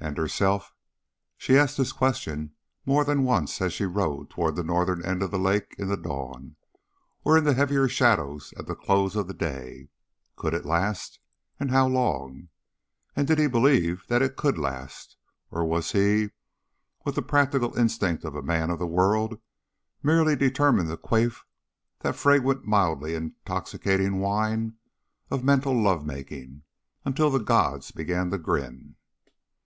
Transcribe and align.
And 0.00 0.18
herself? 0.18 0.74
She 1.38 1.56
asked 1.56 1.78
this 1.78 1.92
question 1.92 2.52
more 2.84 3.06
than 3.06 3.24
once 3.24 3.62
as 3.62 3.72
she 3.72 3.86
rowed 3.86 4.28
toward 4.28 4.54
the 4.54 4.62
northern 4.62 5.02
end 5.02 5.22
of 5.22 5.30
the 5.30 5.38
lake 5.38 5.74
in 5.78 5.88
the 5.88 5.96
dawn, 5.96 6.56
or 7.24 7.38
in 7.38 7.44
the 7.44 7.54
heavier 7.54 7.88
shadows 7.88 8.52
at 8.58 8.66
the 8.66 8.74
close 8.76 9.16
of 9.16 9.28
the 9.28 9.32
day. 9.32 9.88
Could 10.36 10.52
it 10.52 10.66
last? 10.66 11.20
And 11.58 11.70
how 11.70 11.88
long? 11.88 12.50
And 13.16 13.26
did 13.26 13.38
he 13.38 13.46
believe 13.46 14.04
that 14.08 14.20
it 14.20 14.36
could 14.36 14.58
last? 14.58 15.16
Or 15.50 15.64
was 15.64 15.92
he, 15.92 16.32
with 17.06 17.14
the 17.14 17.22
practical 17.22 17.74
instinct 17.78 18.24
of 18.26 18.34
a 18.34 18.42
man 18.42 18.68
of 18.68 18.78
the 18.78 18.86
world, 18.86 19.40
merely 20.02 20.36
determined 20.36 20.90
to 20.90 20.98
quaff 20.98 21.46
that 22.00 22.14
fragrant 22.14 22.66
mildly 22.66 23.14
intoxicating 23.14 24.20
wine 24.20 24.74
of 25.30 25.42
mental 25.42 25.72
love 25.72 26.04
making, 26.04 26.62
until 27.06 27.30
the 27.30 27.38
gods 27.38 27.90
began 27.90 28.28
to 28.28 28.36
grin? 28.36 28.96